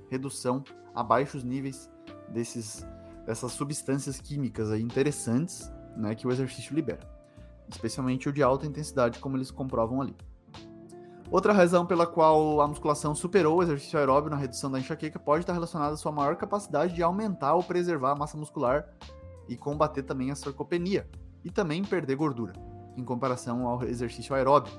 redução 0.10 0.64
a 0.94 1.04
baixos 1.04 1.44
níveis 1.44 1.92
desses 2.30 2.86
dessas 3.26 3.54
substâncias 3.54 4.22
químicas 4.22 4.72
aí 4.72 4.84
interessantes, 4.84 5.74
né, 5.98 6.14
que 6.14 6.28
o 6.28 6.32
exercício 6.32 6.76
libera, 6.76 7.00
especialmente 7.70 8.30
o 8.30 8.34
de 8.34 8.44
alta 8.44 8.66
intensidade, 8.66 9.20
como 9.20 9.38
eles 9.38 9.52
comprovam 9.52 10.02
ali. 10.02 10.16
Outra 11.32 11.54
razão 11.54 11.86
pela 11.86 12.06
qual 12.06 12.62
a 12.62 12.68
musculação 12.68 13.16
superou 13.16 13.58
o 13.58 13.64
exercício 13.64 13.98
aeróbio 13.98 14.30
na 14.30 14.38
redução 14.38 14.70
da 14.70 14.80
enxaqueca 14.80 15.20
pode 15.20 15.42
estar 15.42 15.54
relacionada 15.54 15.94
à 15.94 15.98
sua 15.98 16.12
maior 16.12 16.36
capacidade 16.36 16.94
de 16.94 17.02
aumentar 17.02 17.56
ou 17.56 17.64
preservar 17.64 18.12
a 18.12 18.16
massa 18.16 18.38
muscular 18.38 18.88
e 19.50 19.58
combater 19.58 20.04
também 20.04 20.32
a 20.32 20.36
sarcopenia 20.36 21.10
e 21.44 21.50
também 21.50 21.84
perder 21.84 22.16
gordura, 22.16 22.54
em 22.96 23.04
comparação 23.04 23.68
ao 23.68 23.84
exercício 23.84 24.36
aeróbio, 24.36 24.72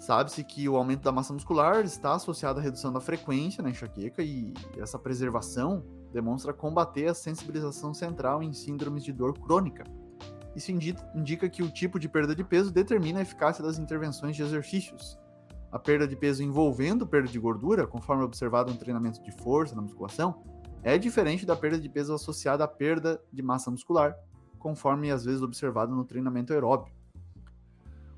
Sabe-se 0.00 0.42
que 0.42 0.66
o 0.66 0.76
aumento 0.76 1.02
da 1.02 1.12
massa 1.12 1.30
muscular 1.30 1.84
está 1.84 2.14
associado 2.14 2.58
à 2.58 2.62
redução 2.62 2.90
da 2.90 3.02
frequência 3.02 3.62
na 3.62 3.68
enxaqueca 3.68 4.22
e 4.22 4.54
essa 4.78 4.98
preservação 4.98 5.84
demonstra 6.10 6.54
combater 6.54 7.06
a 7.06 7.14
sensibilização 7.14 7.92
central 7.92 8.42
em 8.42 8.50
síndromes 8.54 9.04
de 9.04 9.12
dor 9.12 9.38
crônica. 9.38 9.84
Isso 10.54 10.72
indica 10.72 11.48
que 11.48 11.62
o 11.62 11.70
tipo 11.70 11.98
de 11.98 12.08
perda 12.08 12.34
de 12.34 12.42
peso 12.42 12.72
determina 12.72 13.20
a 13.20 13.22
eficácia 13.22 13.62
das 13.62 13.78
intervenções 13.78 14.34
de 14.34 14.42
exercícios. 14.42 15.18
A 15.70 15.78
perda 15.78 16.06
de 16.08 16.16
peso 16.16 16.42
envolvendo 16.42 17.06
perda 17.06 17.28
de 17.28 17.38
gordura, 17.38 17.86
conforme 17.86 18.24
observado 18.24 18.72
no 18.72 18.78
treinamento 18.78 19.22
de 19.22 19.30
força 19.30 19.74
na 19.74 19.82
musculação, 19.82 20.42
é 20.82 20.98
diferente 20.98 21.46
da 21.46 21.54
perda 21.54 21.78
de 21.78 21.88
peso 21.88 22.12
associada 22.12 22.64
à 22.64 22.68
perda 22.68 23.22
de 23.32 23.42
massa 23.42 23.70
muscular, 23.70 24.16
conforme 24.58 25.10
às 25.10 25.24
vezes 25.24 25.42
observado 25.42 25.94
no 25.94 26.04
treinamento 26.04 26.52
aeróbio. 26.52 26.92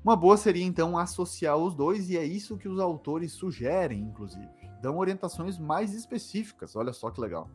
Uma 0.03 0.15
boa 0.15 0.35
seria 0.35 0.65
então 0.65 0.97
associar 0.97 1.55
os 1.55 1.75
dois, 1.75 2.09
e 2.09 2.17
é 2.17 2.25
isso 2.25 2.57
que 2.57 2.67
os 2.67 2.79
autores 2.79 3.31
sugerem, 3.31 4.01
inclusive. 4.01 4.49
Dão 4.81 4.97
orientações 4.97 5.57
mais 5.59 5.93
específicas, 5.93 6.75
olha 6.75 6.91
só 6.91 7.09
que 7.09 7.21
legal. 7.21 7.49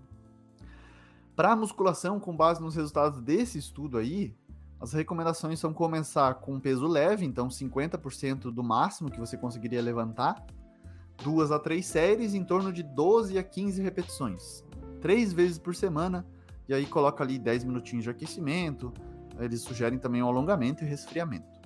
Para 1.36 1.52
a 1.52 1.56
musculação, 1.56 2.18
com 2.18 2.34
base 2.34 2.62
nos 2.62 2.74
resultados 2.74 3.20
desse 3.20 3.58
estudo 3.58 3.98
aí, 3.98 4.34
as 4.80 4.92
recomendações 4.92 5.58
são 5.58 5.72
começar 5.72 6.34
com 6.34 6.60
peso 6.60 6.86
leve, 6.86 7.26
então 7.26 7.48
50% 7.48 8.52
do 8.52 8.62
máximo 8.62 9.10
que 9.10 9.18
você 9.18 9.36
conseguiria 9.36 9.82
levantar, 9.82 10.44
duas 11.22 11.50
a 11.50 11.58
três 11.58 11.86
séries 11.86 12.34
em 12.34 12.44
torno 12.44 12.72
de 12.72 12.82
12 12.82 13.36
a 13.38 13.42
15 13.42 13.82
repetições, 13.82 14.64
três 15.00 15.32
vezes 15.32 15.58
por 15.58 15.74
semana, 15.74 16.24
e 16.68 16.74
aí 16.74 16.86
coloca 16.86 17.24
ali 17.24 17.38
10 17.38 17.64
minutinhos 17.64 18.04
de 18.04 18.10
aquecimento. 18.10 18.92
Eles 19.38 19.62
sugerem 19.62 19.98
também 19.98 20.22
o 20.22 20.26
alongamento 20.26 20.84
e 20.84 20.86
resfriamento. 20.86 21.58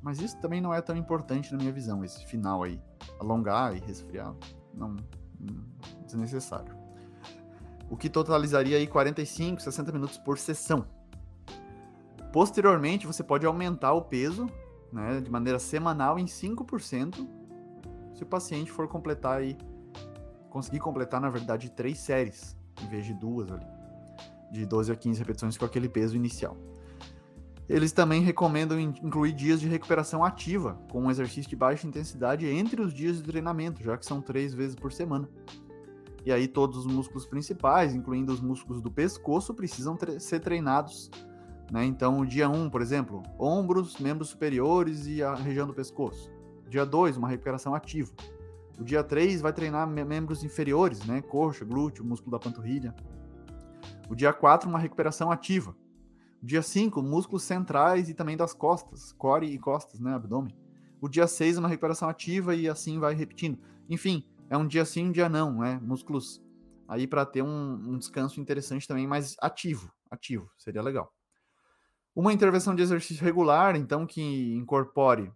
Mas 0.00 0.20
isso 0.20 0.38
também 0.40 0.60
não 0.60 0.72
é 0.72 0.80
tão 0.80 0.96
importante 0.96 1.50
na 1.52 1.58
minha 1.58 1.72
visão, 1.72 2.04
esse 2.04 2.24
final 2.26 2.62
aí. 2.62 2.80
Alongar 3.18 3.76
e 3.76 3.80
resfriar. 3.80 4.34
Não, 4.72 4.94
não 5.40 5.64
desnecessário. 6.06 6.76
O 7.90 7.96
que 7.96 8.08
totalizaria 8.08 8.76
aí 8.76 8.86
45, 8.86 9.60
60 9.60 9.92
minutos 9.92 10.18
por 10.18 10.38
sessão. 10.38 10.86
Posteriormente, 12.32 13.06
você 13.06 13.22
pode 13.22 13.46
aumentar 13.46 13.92
o 13.92 14.02
peso 14.02 14.48
né, 14.92 15.20
de 15.20 15.30
maneira 15.30 15.58
semanal 15.58 16.18
em 16.18 16.26
5%, 16.26 17.26
se 18.14 18.22
o 18.22 18.26
paciente 18.26 18.70
for 18.70 18.88
completar 18.88 19.38
aí, 19.38 19.56
conseguir 20.50 20.80
completar, 20.80 21.20
na 21.20 21.30
verdade, 21.30 21.70
três 21.70 21.98
séries, 21.98 22.56
em 22.82 22.88
vez 22.88 23.06
de 23.06 23.14
duas 23.14 23.50
ali, 23.50 23.66
de 24.50 24.66
12 24.66 24.92
a 24.92 24.96
15 24.96 25.18
repetições 25.20 25.56
com 25.56 25.64
aquele 25.64 25.88
peso 25.88 26.16
inicial. 26.16 26.56
Eles 27.68 27.92
também 27.92 28.22
recomendam 28.22 28.80
incluir 28.80 29.32
dias 29.32 29.60
de 29.60 29.68
recuperação 29.68 30.24
ativa, 30.24 30.78
com 30.90 31.02
um 31.02 31.10
exercício 31.10 31.50
de 31.50 31.54
baixa 31.54 31.86
intensidade 31.86 32.46
entre 32.46 32.80
os 32.80 32.94
dias 32.94 33.18
de 33.18 33.24
treinamento, 33.24 33.82
já 33.82 33.96
que 33.96 34.06
são 34.06 34.22
três 34.22 34.54
vezes 34.54 34.74
por 34.74 34.90
semana. 34.90 35.28
E 36.24 36.32
aí 36.32 36.48
todos 36.48 36.78
os 36.78 36.86
músculos 36.86 37.26
principais, 37.26 37.94
incluindo 37.94 38.32
os 38.32 38.40
músculos 38.40 38.80
do 38.80 38.90
pescoço, 38.90 39.52
precisam 39.52 39.96
tre 39.96 40.18
ser 40.18 40.40
treinados. 40.40 41.10
Né? 41.70 41.84
Então, 41.84 42.20
o 42.20 42.26
dia 42.26 42.48
1, 42.48 42.54
um, 42.54 42.70
por 42.70 42.80
exemplo, 42.80 43.22
ombros, 43.38 43.98
membros 43.98 44.28
superiores 44.30 45.06
e 45.06 45.22
a 45.22 45.34
região 45.34 45.66
do 45.66 45.74
pescoço. 45.74 46.30
Dia 46.68 46.84
2, 46.84 47.16
uma 47.16 47.28
recuperação 47.28 47.74
ativa. 47.74 48.12
O 48.78 48.84
dia 48.84 49.02
3 49.02 49.40
vai 49.40 49.52
treinar 49.52 49.86
membros 49.88 50.44
inferiores, 50.44 51.04
né? 51.04 51.20
coxa, 51.20 51.64
glúteo, 51.64 52.04
músculo 52.04 52.32
da 52.32 52.38
panturrilha. 52.38 52.94
O 54.08 54.14
dia 54.14 54.32
4, 54.32 54.68
uma 54.68 54.78
recuperação 54.78 55.30
ativa, 55.30 55.74
Dia 56.40 56.62
5, 56.62 57.02
músculos 57.02 57.42
centrais 57.42 58.08
e 58.08 58.14
também 58.14 58.36
das 58.36 58.54
costas, 58.54 59.12
core 59.12 59.46
e 59.46 59.58
costas, 59.58 59.98
né, 59.98 60.14
abdômen. 60.14 60.54
O 61.00 61.08
dia 61.08 61.26
6, 61.26 61.58
uma 61.58 61.68
recuperação 61.68 62.08
ativa 62.08 62.54
e 62.54 62.68
assim 62.68 62.98
vai 63.00 63.12
repetindo. 63.14 63.58
Enfim, 63.88 64.24
é 64.48 64.56
um 64.56 64.66
dia 64.66 64.84
sim, 64.84 65.06
um 65.06 65.12
dia 65.12 65.28
não, 65.28 65.58
né? 65.58 65.80
Músculos 65.82 66.40
aí 66.86 67.06
para 67.06 67.26
ter 67.26 67.42
um, 67.42 67.72
um, 67.74 67.98
descanso 67.98 68.40
interessante 68.40 68.86
também, 68.86 69.06
mas 69.06 69.36
ativo, 69.40 69.92
ativo, 70.10 70.48
seria 70.56 70.80
legal. 70.80 71.12
Uma 72.18 72.32
intervenção 72.32 72.74
de 72.74 72.82
exercício 72.82 73.24
regular, 73.24 73.76
então, 73.76 74.04
que 74.04 74.52
incorpore 74.52 75.32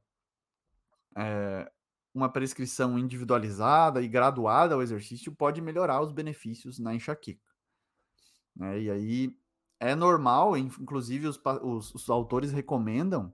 é, 1.14 1.70
uma 2.12 2.28
prescrição 2.28 2.98
individualizada 2.98 4.02
e 4.02 4.08
graduada 4.08 4.74
ao 4.74 4.82
exercício, 4.82 5.30
pode 5.30 5.60
melhorar 5.60 6.02
os 6.02 6.10
benefícios 6.10 6.80
na 6.80 6.92
enxaqueca. 6.92 7.54
Né? 8.56 8.80
E 8.80 8.90
aí, 8.90 9.36
é 9.78 9.94
normal, 9.94 10.56
inclusive 10.56 11.28
os, 11.28 11.40
os, 11.62 11.94
os, 11.94 12.10
autores 12.10 12.50
recomendam 12.50 13.32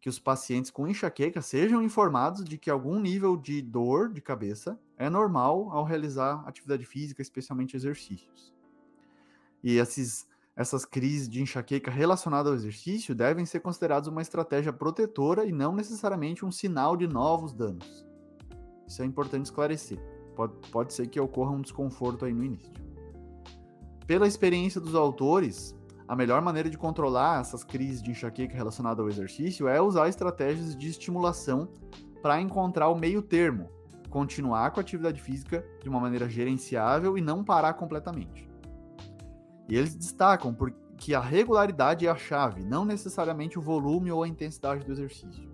que 0.00 0.08
os 0.08 0.18
pacientes 0.18 0.68
com 0.68 0.88
enxaqueca 0.88 1.40
sejam 1.40 1.84
informados 1.84 2.42
de 2.42 2.58
que 2.58 2.68
algum 2.68 2.98
nível 2.98 3.36
de 3.36 3.62
dor 3.62 4.12
de 4.12 4.20
cabeça 4.20 4.76
é 4.96 5.08
normal 5.08 5.70
ao 5.70 5.84
realizar 5.84 6.42
atividade 6.48 6.84
física, 6.84 7.22
especialmente 7.22 7.76
exercícios. 7.76 8.52
E 9.62 9.76
esses, 9.76 10.26
essas 10.54 10.84
crises 10.84 11.28
de 11.28 11.40
enxaqueca 11.40 11.90
relacionadas 11.90 12.50
ao 12.50 12.56
exercício 12.56 13.14
devem 13.14 13.46
ser 13.46 13.60
consideradas 13.60 14.08
uma 14.08 14.20
estratégia 14.20 14.72
protetora 14.72 15.46
e 15.46 15.52
não 15.52 15.74
necessariamente 15.74 16.44
um 16.44 16.50
sinal 16.50 16.96
de 16.96 17.06
novos 17.06 17.54
danos. 17.54 18.06
Isso 18.86 19.02
é 19.02 19.06
importante 19.06 19.46
esclarecer. 19.46 19.98
Pode, 20.36 20.54
pode 20.70 20.92
ser 20.92 21.06
que 21.08 21.18
ocorra 21.18 21.52
um 21.52 21.60
desconforto 21.62 22.24
aí 22.24 22.32
no 22.32 22.44
início. 22.44 22.72
Pela 24.06 24.26
experiência 24.26 24.80
dos 24.80 24.94
autores, 24.94 25.74
a 26.06 26.14
melhor 26.14 26.42
maneira 26.42 26.68
de 26.68 26.76
controlar 26.76 27.40
essas 27.40 27.64
crises 27.64 28.02
de 28.02 28.10
enxaqueca 28.10 28.54
relacionadas 28.54 29.00
ao 29.00 29.08
exercício 29.08 29.68
é 29.68 29.80
usar 29.80 30.08
estratégias 30.08 30.76
de 30.76 30.88
estimulação 30.88 31.68
para 32.20 32.40
encontrar 32.40 32.88
o 32.88 32.98
meio 32.98 33.22
termo, 33.22 33.70
continuar 34.10 34.70
com 34.70 34.80
a 34.80 34.82
atividade 34.82 35.22
física 35.22 35.64
de 35.82 35.88
uma 35.88 35.98
maneira 35.98 36.28
gerenciável 36.28 37.16
e 37.16 37.22
não 37.22 37.42
parar 37.42 37.74
completamente. 37.74 38.51
E 39.68 39.76
eles 39.76 39.94
destacam 39.94 40.56
que 40.96 41.14
a 41.14 41.20
regularidade 41.20 42.06
é 42.06 42.10
a 42.10 42.16
chave, 42.16 42.62
não 42.62 42.84
necessariamente 42.84 43.58
o 43.58 43.62
volume 43.62 44.10
ou 44.12 44.22
a 44.22 44.28
intensidade 44.28 44.84
do 44.84 44.92
exercício. 44.92 45.50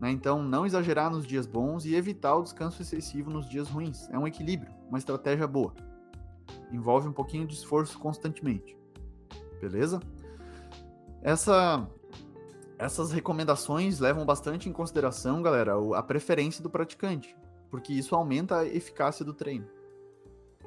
Né? 0.00 0.10
Então, 0.10 0.42
não 0.42 0.64
exagerar 0.64 1.10
nos 1.10 1.26
dias 1.26 1.46
bons 1.46 1.84
e 1.84 1.94
evitar 1.94 2.34
o 2.36 2.42
descanso 2.42 2.80
excessivo 2.80 3.30
nos 3.30 3.48
dias 3.48 3.68
ruins. 3.68 4.08
É 4.10 4.18
um 4.18 4.26
equilíbrio, 4.26 4.72
uma 4.88 4.98
estratégia 4.98 5.46
boa. 5.46 5.74
Envolve 6.72 7.06
um 7.06 7.12
pouquinho 7.12 7.46
de 7.46 7.54
esforço 7.54 7.98
constantemente. 7.98 8.76
Beleza? 9.60 10.00
Essa, 11.22 11.86
essas 12.78 13.12
recomendações 13.12 14.00
levam 14.00 14.24
bastante 14.24 14.68
em 14.68 14.72
consideração, 14.72 15.42
galera, 15.42 15.74
a 15.94 16.02
preferência 16.02 16.62
do 16.62 16.70
praticante, 16.70 17.36
porque 17.70 17.92
isso 17.92 18.14
aumenta 18.14 18.60
a 18.60 18.66
eficácia 18.66 19.22
do 19.22 19.34
treino. 19.34 19.66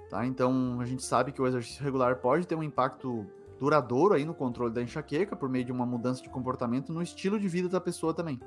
Tá? 0.09 0.25
Então, 0.25 0.79
a 0.79 0.85
gente 0.85 1.03
sabe 1.03 1.31
que 1.31 1.41
o 1.41 1.47
exercício 1.47 1.83
regular 1.83 2.17
pode 2.17 2.47
ter 2.47 2.55
um 2.55 2.63
impacto 2.63 3.25
duradouro 3.59 4.13
aí 4.13 4.25
no 4.25 4.33
controle 4.33 4.73
da 4.73 4.81
enxaqueca 4.81 5.35
por 5.35 5.49
meio 5.49 5.65
de 5.65 5.71
uma 5.71 5.85
mudança 5.85 6.21
de 6.21 6.29
comportamento 6.29 6.91
no 6.91 7.01
estilo 7.01 7.39
de 7.39 7.47
vida 7.47 7.69
da 7.69 7.79
pessoa 7.79 8.13
também 8.13 8.39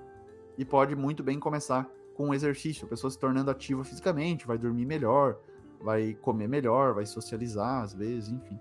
e 0.59 0.65
pode 0.65 0.95
muito 0.95 1.23
bem 1.23 1.39
começar 1.39 1.89
com 2.15 2.29
um 2.29 2.35
exercício, 2.35 2.87
a 2.87 2.89
pessoa 2.89 3.11
se 3.11 3.19
tornando 3.19 3.51
ativa 3.51 3.85
fisicamente, 3.85 4.47
vai 4.47 4.57
dormir 4.57 4.87
melhor, 4.87 5.37
vai 5.81 6.15
comer 6.15 6.49
melhor, 6.49 6.95
vai 6.95 7.05
socializar 7.05 7.83
às 7.83 7.93
vezes, 7.93 8.31
enfim. 8.31 8.59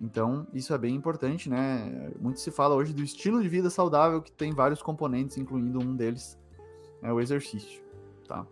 Então, 0.00 0.46
isso 0.52 0.74
é 0.74 0.78
bem 0.78 0.94
importante, 0.94 1.48
né? 1.48 2.10
Muito 2.18 2.40
se 2.40 2.50
fala 2.50 2.74
hoje 2.74 2.92
do 2.92 3.02
estilo 3.02 3.40
de 3.40 3.48
vida 3.48 3.70
saudável 3.70 4.20
que 4.20 4.32
tem 4.32 4.52
vários 4.52 4.82
componentes, 4.82 5.36
incluindo 5.36 5.78
um 5.78 5.94
deles 5.94 6.38
é 7.02 7.12
o 7.12 7.20
exercício, 7.20 7.82
tá? 8.26 8.46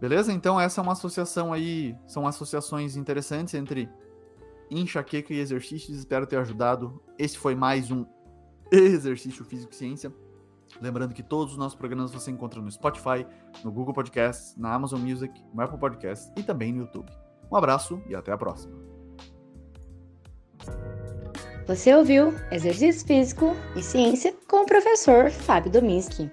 Beleza? 0.00 0.32
Então, 0.32 0.58
essa 0.58 0.80
é 0.80 0.82
uma 0.82 0.92
associação 0.92 1.52
aí, 1.52 1.94
são 2.06 2.26
associações 2.26 2.96
interessantes 2.96 3.52
entre 3.54 3.88
enxaqueca 4.70 5.34
e 5.34 5.38
exercícios. 5.38 5.98
Espero 5.98 6.26
ter 6.26 6.38
ajudado. 6.38 7.02
Esse 7.18 7.36
foi 7.36 7.54
mais 7.54 7.90
um 7.90 8.06
exercício 8.72 9.44
físico 9.44 9.72
e 9.72 9.76
ciência. 9.76 10.12
Lembrando 10.80 11.12
que 11.12 11.22
todos 11.22 11.52
os 11.52 11.58
nossos 11.58 11.76
programas 11.76 12.12
você 12.12 12.30
encontra 12.30 12.62
no 12.62 12.70
Spotify, 12.70 13.26
no 13.64 13.72
Google 13.72 13.92
Podcasts, 13.92 14.56
na 14.56 14.72
Amazon 14.72 15.00
Music, 15.00 15.32
no 15.52 15.62
Apple 15.62 15.78
Podcasts 15.78 16.32
e 16.36 16.42
também 16.42 16.72
no 16.72 16.82
YouTube. 16.82 17.10
Um 17.50 17.56
abraço 17.56 18.00
e 18.08 18.14
até 18.14 18.32
a 18.32 18.38
próxima. 18.38 18.72
Você 21.66 21.94
ouviu 21.94 22.32
Exercício 22.50 23.06
Físico 23.06 23.54
e 23.76 23.82
Ciência 23.82 24.34
com 24.48 24.62
o 24.62 24.66
professor 24.66 25.30
Fábio 25.30 25.70
Dominski. 25.70 26.30